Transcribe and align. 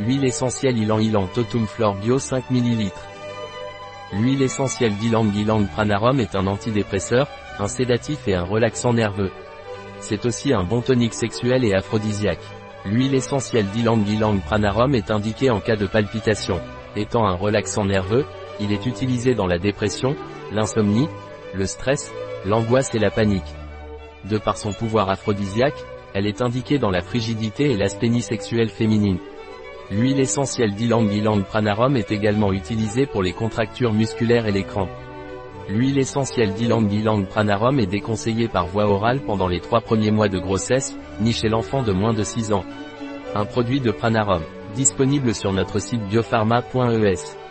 Huile 0.00 0.24
essentielle 0.24 0.76
Ilan 0.76 0.98
Ilan 0.98 1.28
Totum 1.28 1.68
Flor 1.68 1.94
Bio 1.94 2.18
5 2.18 2.50
ml. 2.50 2.90
L'huile 4.12 4.42
essentielle 4.42 4.96
d'Ilang 4.96 5.32
Ilang 5.32 5.68
Pranarum 5.68 6.18
est 6.18 6.34
un 6.34 6.48
antidépresseur, 6.48 7.28
un 7.60 7.68
sédatif 7.68 8.26
et 8.26 8.34
un 8.34 8.42
relaxant 8.42 8.92
nerveux. 8.92 9.30
C'est 10.00 10.26
aussi 10.26 10.52
un 10.52 10.64
bon 10.64 10.80
tonique 10.80 11.14
sexuel 11.14 11.64
et 11.64 11.74
aphrodisiaque. 11.74 12.42
L'huile 12.84 13.14
essentielle 13.14 13.66
d'Ilang 13.66 14.04
Ilang 14.08 14.40
Pranarum 14.40 14.96
est 14.96 15.12
indiquée 15.12 15.50
en 15.50 15.60
cas 15.60 15.76
de 15.76 15.86
palpitation. 15.86 16.60
Étant 16.96 17.24
un 17.24 17.36
relaxant 17.36 17.84
nerveux, 17.84 18.24
il 18.58 18.72
est 18.72 18.86
utilisé 18.86 19.36
dans 19.36 19.46
la 19.46 19.58
dépression, 19.58 20.16
l'insomnie, 20.50 21.08
le 21.54 21.66
stress, 21.66 22.12
l'angoisse 22.44 22.92
et 22.96 22.98
la 22.98 23.12
panique. 23.12 23.54
De 24.24 24.38
par 24.38 24.56
son 24.56 24.72
pouvoir 24.72 25.08
aphrodisiaque, 25.08 25.78
elle 26.14 26.26
est 26.26 26.42
indiquée 26.42 26.78
dans 26.78 26.90
la 26.90 27.00
frigidité 27.00 27.70
et 27.70 27.76
l'asthénie 27.76 28.22
sexuelle 28.22 28.70
féminine. 28.70 29.20
L'huile 29.90 30.20
essentielle 30.20 30.74
d'Ilang 30.74 31.10
Ilang 31.12 31.42
Pranarum 31.42 31.96
est 31.96 32.10
également 32.10 32.52
utilisée 32.52 33.04
pour 33.04 33.22
les 33.22 33.34
contractures 33.34 33.92
musculaires 33.92 34.46
et 34.46 34.52
les. 34.52 34.88
L'huile 35.68 35.98
essentielle 35.98 36.54
d'Ilang 36.54 36.90
Ilang 36.90 37.26
Pranarum 37.26 37.78
est 37.78 37.86
déconseillée 37.86 38.48
par 38.48 38.66
voie 38.66 38.86
orale 38.86 39.20
pendant 39.20 39.46
les 39.46 39.60
trois 39.60 39.82
premiers 39.82 40.10
mois 40.10 40.28
de 40.28 40.38
grossesse, 40.38 40.96
ni 41.20 41.32
chez 41.34 41.48
l'enfant 41.48 41.82
de 41.82 41.92
moins 41.92 42.14
de 42.14 42.22
6 42.22 42.52
ans. 42.54 42.64
Un 43.34 43.44
produit 43.44 43.80
de 43.80 43.90
Pranarum, 43.90 44.42
disponible 44.74 45.34
sur 45.34 45.52
notre 45.52 45.78
site 45.78 46.02
biopharma.es. 46.08 47.43